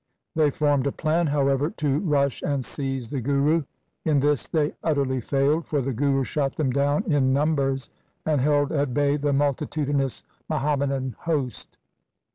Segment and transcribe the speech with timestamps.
[0.35, 3.61] They formed a plan, however to rush and seize the Guru.
[4.03, 7.91] In this they utterly failed, for the Guru shot them down in numbers
[8.25, 11.77] and held at bay the multitudinous Muhammadan host.